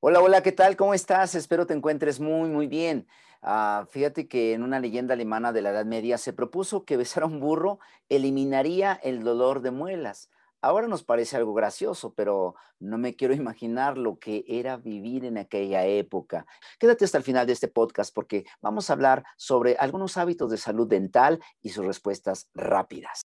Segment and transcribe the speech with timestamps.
[0.00, 0.76] Hola, hola, ¿qué tal?
[0.76, 1.34] ¿Cómo estás?
[1.34, 3.08] Espero te encuentres muy, muy bien.
[3.42, 7.24] Ah, fíjate que en una leyenda alemana de la Edad Media se propuso que besar
[7.24, 10.30] a un burro eliminaría el dolor de muelas.
[10.62, 15.36] Ahora nos parece algo gracioso, pero no me quiero imaginar lo que era vivir en
[15.36, 16.46] aquella época.
[16.78, 20.58] Quédate hasta el final de este podcast porque vamos a hablar sobre algunos hábitos de
[20.58, 23.22] salud dental y sus respuestas rápidas.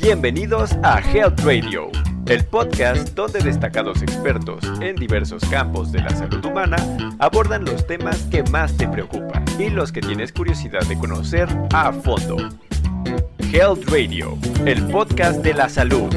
[0.00, 1.90] Bienvenidos a Health Radio,
[2.28, 6.76] el podcast donde destacados expertos en diversos campos de la salud humana
[7.18, 11.90] abordan los temas que más te preocupan y los que tienes curiosidad de conocer a
[11.90, 12.36] fondo.
[13.50, 16.14] Health Radio, el podcast de la salud.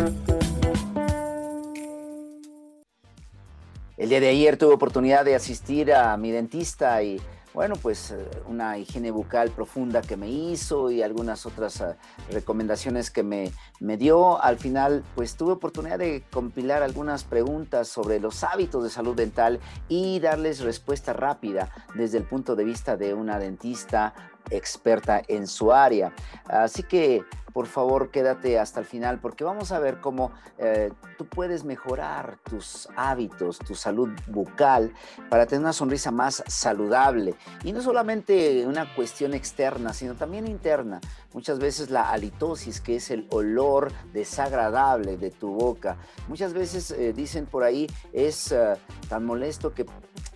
[3.96, 7.22] El día de ayer tuve oportunidad de asistir a mi dentista y
[7.54, 11.96] bueno, pues eh, una higiene bucal profunda que me hizo y algunas otras eh,
[12.30, 14.42] recomendaciones que me, me, dio.
[14.42, 19.60] Al final, pues tuve oportunidad de compilar algunas preguntas sobre los hábitos de salud dental
[19.90, 24.14] y darles respuesta rápida desde el punto de vista de una dentista
[24.50, 26.14] experta en su área.
[26.48, 31.26] Así que por favor quédate hasta el final porque vamos a ver cómo eh, tú
[31.26, 34.94] puedes mejorar tus hábitos, tu salud bucal
[35.30, 37.36] para tener una sonrisa más saludable.
[37.64, 41.02] Y no solamente una cuestión externa, sino también interna.
[41.34, 47.14] Muchas veces la halitosis, que es el olor desagradable de tu boca, muchas veces eh,
[47.14, 48.76] dicen por ahí es eh,
[49.10, 49.86] tan molesto que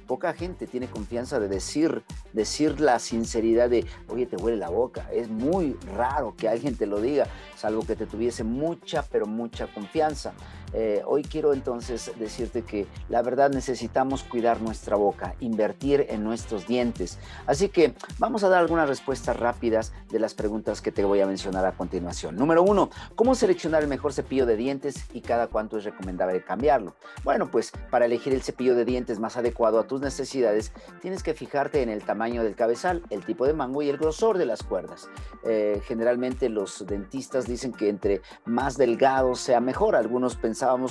[0.06, 2.04] poca gente tiene confianza de decir,
[2.34, 5.10] decir la sinceridad de, oye, te huele la boca.
[5.12, 9.68] Es muy raro que alguien te lo diga, salvo que te tuviese mucha, pero mucha
[9.68, 10.34] confianza.
[10.78, 16.68] Eh, hoy quiero entonces decirte que la verdad necesitamos cuidar nuestra boca, invertir en nuestros
[16.68, 17.18] dientes.
[17.48, 21.28] Así que vamos a dar algunas respuestas rápidas de las preguntas que te voy a
[21.28, 22.36] mencionar a continuación.
[22.36, 26.96] Número uno, ¿cómo seleccionar el mejor cepillo de dientes y cada cuánto es recomendable cambiarlo?
[27.24, 31.34] Bueno, pues para elegir el cepillo de dientes más adecuado a tus necesidades, tienes que
[31.34, 34.62] fijarte en el tamaño del cabezal, el tipo de mango y el grosor de las
[34.62, 35.10] cuerdas.
[35.46, 39.96] Eh, generalmente los dentistas dicen que entre más delgado sea mejor.
[39.96, 40.36] Algunos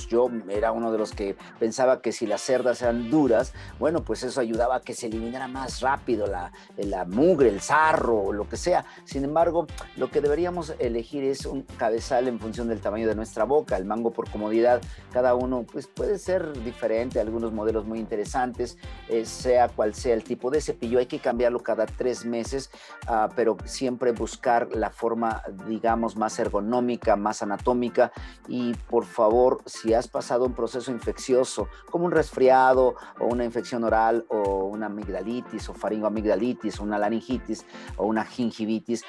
[0.09, 4.23] yo era uno de los que pensaba que si las cerdas eran duras, bueno, pues
[4.23, 8.57] eso ayudaba a que se eliminara más rápido la, la mugre, el sarro lo que
[8.57, 8.85] sea.
[9.05, 13.45] Sin embargo, lo que deberíamos elegir es un cabezal en función del tamaño de nuestra
[13.45, 14.81] boca, el mango por comodidad,
[15.13, 18.77] cada uno pues puede ser diferente, algunos modelos muy interesantes,
[19.09, 22.71] eh, sea cual sea el tipo de cepillo, hay que cambiarlo cada tres meses,
[23.09, 28.13] uh, pero siempre buscar la forma, digamos, más ergonómica, más anatómica
[28.49, 33.85] y por favor si has pasado un proceso infeccioso como un resfriado o una infección
[33.85, 37.65] oral o una amigdalitis o faringoamigdalitis o una laringitis
[37.97, 39.03] o una gingivitis,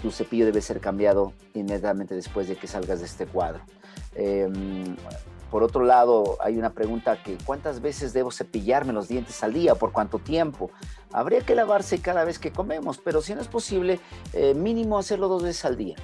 [0.00, 3.62] tu cepillo debe ser cambiado inmediatamente después de que salgas de este cuadro.
[4.14, 4.96] Em,
[5.50, 9.74] por otro lado, hay una pregunta que ¿cuántas veces debo cepillarme los dientes al día?
[9.74, 10.70] ¿Por cuánto tiempo?
[11.12, 14.00] Habría que lavarse cada vez que comemos, pero si no es posible,
[14.32, 15.96] eh, mínimo hacerlo dos veces al día.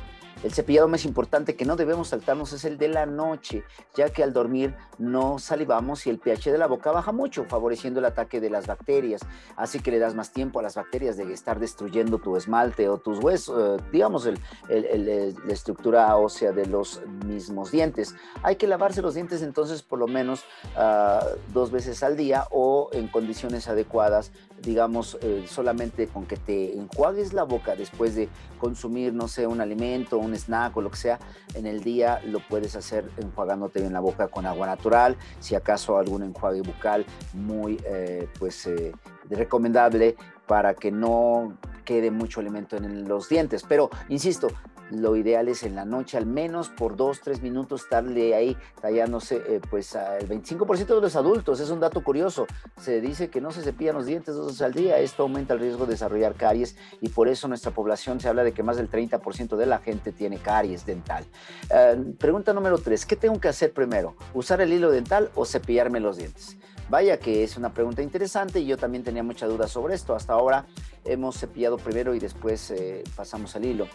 [0.43, 4.23] El cepillado más importante que no debemos saltarnos es el de la noche, ya que
[4.23, 8.41] al dormir no salivamos y el pH de la boca baja mucho, favoreciendo el ataque
[8.41, 9.23] de las bacterias.
[9.57, 12.99] Así que le das más tiempo a las bacterias de estar destruyendo tu esmalte o
[12.99, 18.15] tus huesos, eh, digamos, la estructura ósea de los mismos dientes.
[18.43, 20.45] Hay que lavarse los dientes entonces por lo menos
[20.77, 24.33] ah, dos veces al día o en condiciones adecuadas,
[24.63, 29.61] digamos, eh, solamente con que te enjuagues la boca después de consumir, no sé, un
[29.61, 31.19] alimento, un snack o lo que sea,
[31.55, 35.99] en el día lo puedes hacer enjuagándote bien la boca con agua natural, si acaso
[35.99, 38.93] algún enjuague bucal muy eh, pues eh,
[39.31, 40.17] recomendable
[40.47, 43.65] para que no quede mucho alimento en los dientes.
[43.67, 44.49] Pero, insisto,
[44.91, 49.43] lo ideal es en la noche al menos por dos, tres minutos estarle ahí tallándose,
[49.47, 52.47] eh, pues el 25% de los adultos, es un dato curioso,
[52.81, 55.61] se dice que no se cepillan los dientes dos veces al día, esto aumenta el
[55.61, 58.91] riesgo de desarrollar caries y por eso nuestra población se habla de que más del
[58.91, 61.25] 30% de la gente tiene caries dental.
[61.71, 64.17] Eh, pregunta número tres, ¿qué tengo que hacer primero?
[64.35, 66.57] ¿Usar el hilo dental o cepillarme los dientes?
[66.91, 70.15] Vaya que es una pregunta interesante y yo también tenía mucha duda sobre esto.
[70.15, 70.65] Hasta ahora
[71.05, 73.89] hemos cepillado primero y después eh, pasamos al hilo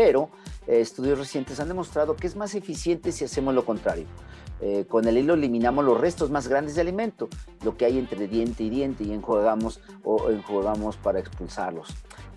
[0.00, 0.30] pero
[0.66, 4.06] eh, estudios recientes han demostrado que es más eficiente si hacemos lo contrario.
[4.62, 7.28] Eh, con el hilo eliminamos los restos más grandes de alimento,
[7.62, 11.88] lo que hay entre diente y diente, y enjuagamos o enjuagamos para expulsarlos.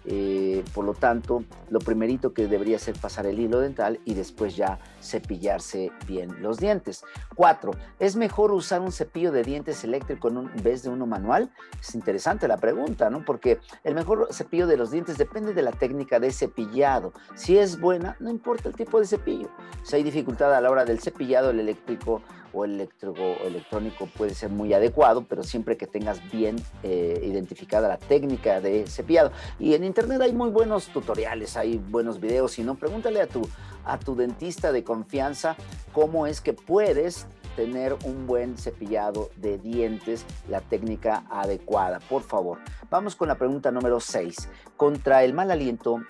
[0.06, 4.56] Eh, por lo tanto, lo primerito que debería ser pasar el hilo dental y después
[4.56, 7.04] ya cepillarse bien los dientes.
[7.36, 11.52] Cuatro, ¿es mejor usar un cepillo de dientes eléctrico en, vez de uno manual?
[11.80, 13.24] Es interesante la pregunta, ¿no?
[13.24, 17.14] Porque el mejor cepillo de los dientes depende de la técnica de cepillado.
[17.36, 19.50] Si es buena, no importa el tipo de cepillo.
[19.84, 22.22] Si hay dificultad a la hora del cepillado, el eléctrico
[22.54, 28.62] o electrónico puede ser muy adecuado, pero siempre que tengas bien eh, identificada la técnica
[28.62, 29.32] de cepillado.
[29.60, 33.48] Y en internet hay muy buenos tutoriales, hay buenos videos, si no, pregúntale a tu,
[33.84, 35.56] a tu dentista de confianza
[35.92, 42.60] cómo es que puedes tener un buen cepillado de dientes, la técnica adecuada, por favor.
[42.90, 44.50] Vamos con la pregunta número 6.
[44.78, 46.02] Contra el mal aliento,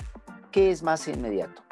[0.51, 1.63] ¿qué es más inmediato?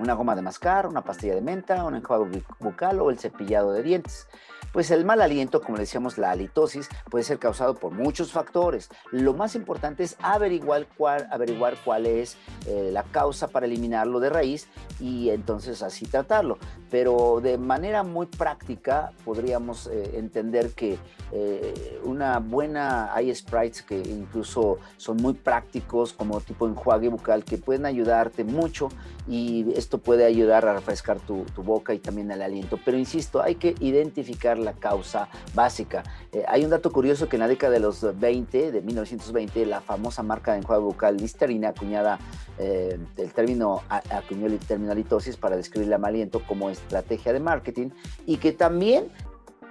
[0.00, 3.82] ¿Una goma de mascar, una pastilla de menta, un enjuague bucal o el cepillado de
[3.82, 4.28] dientes?
[4.72, 8.88] Pues el mal aliento, como decíamos, la halitosis, puede ser causado por muchos factores.
[9.10, 12.36] Lo más importante es averiguar cuál, averiguar cuál es
[12.68, 14.68] eh, la causa para eliminarlo de raíz
[15.00, 16.58] y entonces así tratarlo.
[16.88, 20.98] Pero de manera muy práctica podríamos eh, entender que
[21.32, 27.58] eh, una buena, hay sprites que incluso son muy prácticos como tipo enjuague bucal que
[27.58, 28.88] pueden ayudarte mucho
[29.28, 32.78] y esto puede ayudar a refrescar tu, tu boca y también el aliento.
[32.84, 36.02] Pero insisto, hay que identificar la causa básica.
[36.32, 39.80] Eh, hay un dato curioso que en la década de los 20, de 1920, la
[39.80, 42.18] famosa marca de enjuague bucal Listerine acuñada
[42.58, 47.90] eh, el término acuñó el término halitosis para describir el aliento como estrategia de marketing
[48.26, 49.08] y que también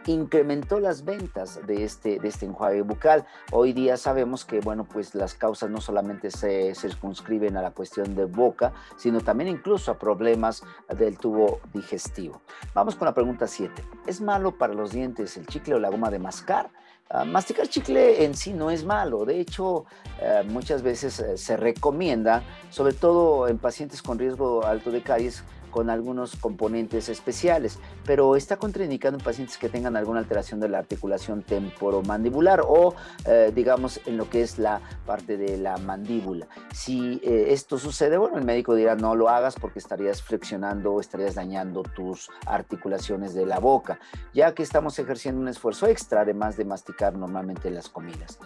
[0.06, 3.26] incrementó las ventas de este, de este enjuague bucal.
[3.52, 8.16] Hoy día sabemos que, bueno, pues las causas no solamente se circunscriben a la cuestión
[8.16, 10.64] de boca, sino también incluso a problemas
[10.98, 12.42] del tubo digestivo.
[12.74, 13.84] Vamos con la pregunta 7.
[14.08, 16.70] ¿Es malo para los dientes el chicle o la goma de mascar?
[17.12, 21.58] Uh, masticar chicle en sí no es malo, de hecho uh, muchas veces uh, se
[21.58, 28.36] recomienda, sobre todo en pacientes con riesgo alto de caries, con algunos componentes especiales, pero
[28.36, 32.96] está contraindicado en pacientes que tengan alguna alteración de la articulación temporomandibular o,
[33.26, 36.48] eh, digamos, en lo que es la parte de la mandíbula.
[36.74, 41.02] Si eh, esto sucede, bueno, el médico dirá no lo hagas porque estarías flexionando o
[41.02, 44.00] estarías dañando tus articulaciones de la boca,
[44.34, 48.40] ya que estamos ejerciendo un esfuerzo extra además de masticar normalmente las comidas.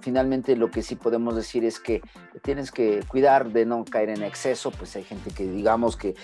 [0.00, 2.02] finalmente, lo que sí podemos decir es que
[2.42, 6.14] tienes que cuidar de no caer en exceso, pues hay gente que, digamos, que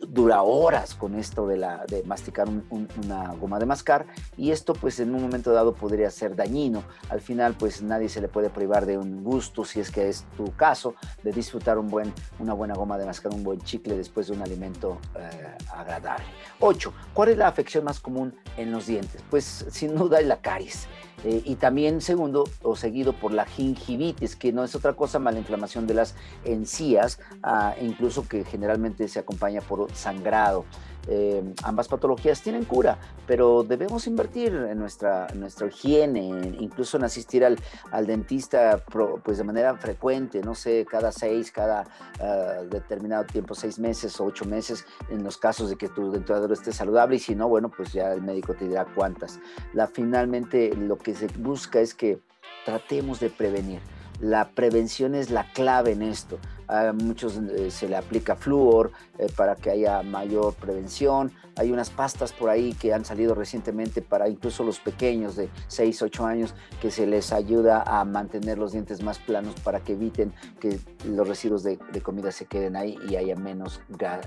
[0.00, 4.06] dura horas con esto de, la, de masticar una goma de mascar
[4.36, 6.82] y esto pues en un momento dado podría ser dañino.
[7.08, 10.24] Al final pues nadie se le puede privar de un gusto, si es que es
[10.36, 14.28] tu caso, de disfrutar un buen, una buena goma de mascar, un buen chicle después
[14.28, 16.24] de un alimento eh, agradable.
[16.60, 16.92] 8.
[17.12, 19.22] ¿Cuál es la afección más común en los dientes?
[19.30, 20.86] Pues sin duda es la caries.
[21.24, 25.34] Eh, y también segundo o seguido por la gingivitis, que no es otra cosa más
[25.34, 26.14] la inflamación de las
[26.44, 30.64] encías, ah, incluso que generalmente se acompaña por sangrado.
[31.08, 37.44] Eh, ambas patologías tienen cura, pero debemos invertir en nuestra, nuestra higiene, incluso en asistir
[37.44, 37.58] al,
[37.92, 38.82] al dentista
[39.24, 41.84] pues de manera frecuente, no sé, cada seis, cada
[42.20, 46.54] ah, determinado tiempo, seis meses o ocho meses, en los casos de que tu dentadura
[46.54, 49.38] esté saludable y si no, bueno, pues ya el médico te dirá cuántas.
[49.72, 52.18] La, finalmente lo que se busca es que
[52.64, 53.80] tratemos de prevenir.
[54.20, 56.38] La prevención es la clave en esto.
[56.68, 61.32] A muchos eh, se le aplica flúor eh, para que haya mayor prevención.
[61.56, 66.02] Hay unas pastas por ahí que han salido recientemente para incluso los pequeños de 6,
[66.02, 70.32] 8 años que se les ayuda a mantener los dientes más planos para que eviten
[70.60, 73.80] que los residuos de, comida se queden ahí y haya menos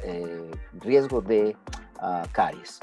[0.03, 1.55] eh, riesgo de
[2.01, 2.79] uh, caries.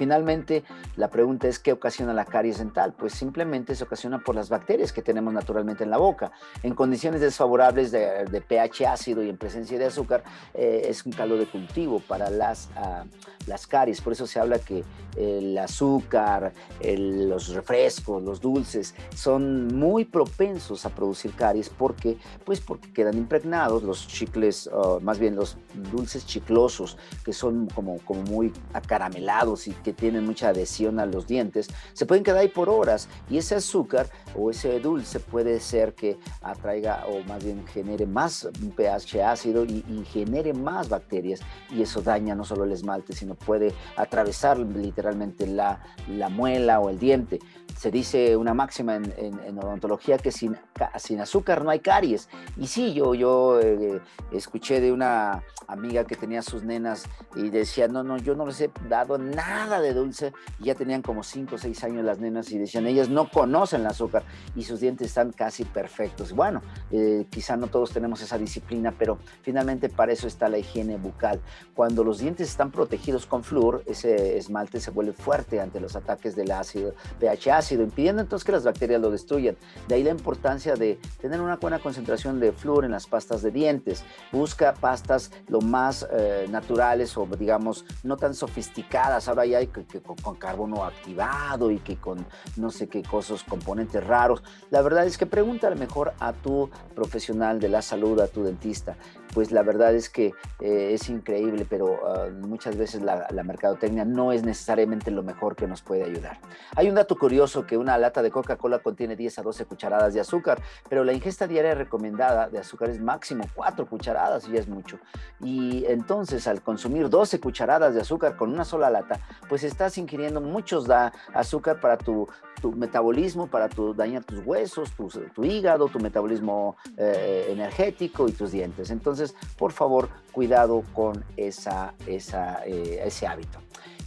[0.00, 0.64] Finalmente,
[0.96, 2.94] la pregunta es ¿qué ocasiona la caries dental?
[2.98, 6.32] Pues simplemente se ocasiona por las bacterias que tenemos naturalmente en la boca.
[6.62, 11.36] En condiciones desfavorables de, pH ácido y en presencia de azúcar, eh, es un caldo
[11.36, 13.06] de cultivo para las, uh,
[13.46, 14.00] las caries.
[14.00, 14.84] Por eso se habla que
[15.16, 22.16] el azúcar, los refrescos, los dulces son muy propensos a producir caries porque,
[22.46, 24.70] pues porque quedan impregnados los chicles,
[25.02, 25.58] más bien los
[25.92, 31.26] dulces chiclosos, que son como, como muy acaramelados y que tienen mucha adhesión a los
[31.26, 35.94] dientes, se pueden quedar ahí por horas y ese azúcar o ese dulce puede ser
[35.94, 42.00] que atraiga o más bien genere más pH ácido y, genere más bacterias y eso
[42.00, 47.38] daña no solo el esmalte, sino puede atravesar literalmente la, la muela o el diente.
[47.76, 50.56] Se dice una máxima en, odontología que sin,
[50.96, 52.28] sin, azúcar no hay caries.
[52.56, 54.00] Y sí, yo, yo eh,
[54.32, 57.04] escuché de una amiga que tenía sus nenas
[57.36, 61.02] y decía, no, no, yo no les he dado nada de dulce y ya tenían
[61.02, 64.24] como 5 o 6 años las nenas y decían, ellas no conocen el azúcar
[64.56, 66.32] y sus dientes están casi perfectos.
[66.32, 70.96] Bueno, eh, quizá no todos tenemos esa disciplina, pero finalmente para eso está la higiene
[70.96, 71.40] bucal.
[71.74, 76.34] Cuando los dientes están protegidos con flúor, ese esmalte se vuelve fuerte ante los ataques
[76.34, 79.56] del ácido, pH ácido, impidiendo entonces que las bacterias lo destruyan.
[79.86, 83.50] De ahí la importancia de tener una buena concentración de flúor en las pastas de
[83.50, 84.04] dientes.
[84.32, 89.28] Busca pastas lo más eh, naturales o digamos no tan sofisticadas.
[89.28, 92.26] Ahora ya hay que, con, carbono activado y que con
[92.56, 94.42] no sé qué cosas, componentes raros.
[94.70, 98.96] La verdad es que pregúntale mejor a tu profesional de la salud, a tu dentista.
[99.32, 104.04] Pues la verdad es que eh, es increíble, pero ah, muchas veces la, la mercadotecnia
[104.04, 106.40] no es necesariamente lo mejor que nos puede ayudar.
[106.74, 110.20] Hay un dato curioso que una lata de Coca-Cola contiene 10 a 12 cucharadas de
[110.20, 114.68] azúcar, pero la ingesta diaria recomendada de azúcar es máximo 4 cucharadas y ya es
[114.68, 114.98] mucho.
[115.40, 120.40] Y entonces al consumir 12 cucharadas de azúcar con una sola lata, pues estás ingiriendo
[120.40, 122.28] muchos da azúcar para tu,
[122.62, 128.52] tu metabolismo, para tu, dañar tus huesos, tu, hígado, tu metabolismo eh, energético y tus
[128.52, 128.92] dientes.
[128.92, 133.58] Entonces, por favor, cuidado con esa, eh, ese hábito.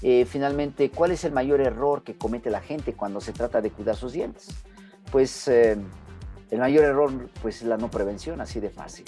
[0.01, 3.69] Eh, finalmente, ¿cuál es el mayor error que comete la gente cuando se trata de
[3.69, 4.47] cuidar sus dientes?
[5.11, 5.83] Pues el
[6.53, 9.05] mayor error pues, es la no prevención, así de fácil.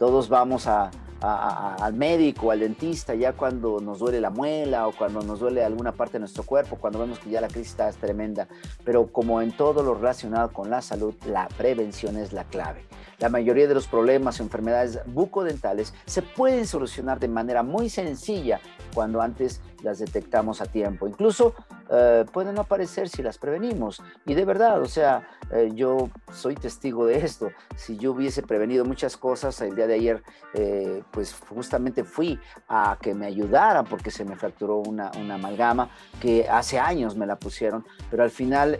[0.00, 5.22] Todos vamos a, al médico, al dentista, ya cuando nos duele la muela o cuando
[5.22, 8.48] nos duele alguna parte de nuestro cuerpo, cuando vemos que ya la crisis está tremenda.
[8.84, 12.84] Pero como en todo lo relacionado con la salud, la prevención es la clave.
[13.18, 18.60] La mayoría de los problemas o enfermedades bucodentales se pueden solucionar de manera muy sencilla
[18.94, 21.08] cuando antes las detectamos a tiempo.
[21.08, 21.54] Incluso
[21.90, 24.02] eh, pueden aparecer si las prevenimos.
[24.26, 27.50] Y de verdad, o sea, eh, yo soy testigo de esto.
[27.76, 30.22] Si yo hubiese prevenido muchas cosas, el día de ayer,
[30.54, 32.38] eh, pues justamente fui
[32.68, 37.26] a que me ayudaran porque se me fracturó una, una amalgama que hace años me
[37.26, 38.78] la pusieron, pero al final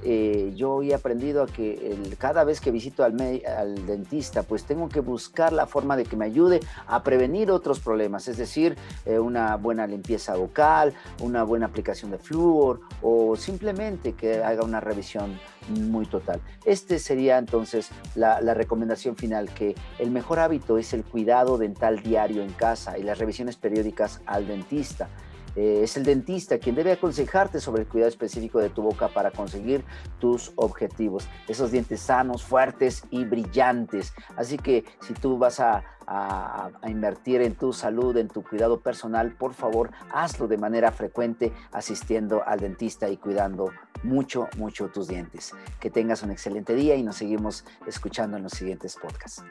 [0.54, 5.00] yo he aprendido a que cada vez que visito al, al dentista, pues tengo que
[5.00, 9.86] buscar la forma de que me ayude a prevenir otros problemas, es decir, una buena
[9.86, 16.40] limpieza bucal, una buena aplicación de flúor o simplemente que haga una revisión muy total.
[16.64, 22.42] Este sería entonces la, recomendación final, que el mejor hábito es el cuidado dental diario
[22.42, 25.08] en casa y las revisiones periódicas al dentista.
[25.56, 29.30] Eh, es el dentista quien debe aconsejarte sobre el cuidado específico de tu boca para
[29.30, 29.84] conseguir
[30.20, 31.26] tus objetivos.
[31.48, 34.12] Esos dientes sanos, fuertes y brillantes.
[34.36, 39.32] Así que si tú vas a, a, invertir en tu salud, en tu cuidado personal,
[39.32, 43.72] por favor, hazlo de manera frecuente asistiendo al dentista y cuidando
[44.02, 45.52] mucho, mucho tus dientes.
[45.80, 49.42] Que tengas un excelente día y nos seguimos escuchando en los siguientes podcasts.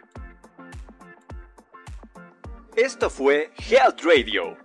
[2.75, 4.64] Esto fue Health Radio